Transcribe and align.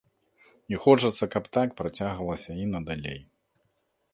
І 0.73 0.77
хочацца, 0.85 1.29
каб 1.35 1.43
так 1.57 1.69
працягвалася 1.81 2.51
і 2.65 2.67
надалей. 2.73 3.21